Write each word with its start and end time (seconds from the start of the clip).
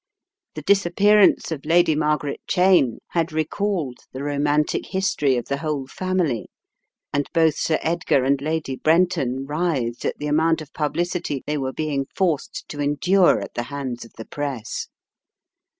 The 0.55 0.63
disappearance 0.63 1.51
of 1.51 1.63
Lady 1.63 1.93
Margaret 1.95 2.41
Cheyne 2.47 2.97
had 3.09 3.31
recalled 3.31 3.99
the 4.13 4.23
romantic 4.23 4.87
history 4.87 5.37
of 5.37 5.45
the 5.45 5.57
whole 5.57 5.85
family, 5.85 6.49
and 7.13 7.29
both 7.35 7.55
Sir 7.55 7.77
Edgar 7.83 8.23
and 8.23 8.41
Lady 8.41 8.75
Brenton 8.75 9.45
writhed 9.45 10.03
at 10.03 10.17
the 10.17 10.25
amount 10.25 10.59
of 10.59 10.73
publicity 10.73 11.43
they 11.45 11.59
were 11.59 11.71
being 11.71 12.07
forced 12.15 12.67
to 12.69 12.81
endure 12.81 13.39
at 13.41 13.53
the 13.53 13.61
hands 13.69 14.03
of 14.03 14.13
the 14.13 14.25
press. 14.25 14.87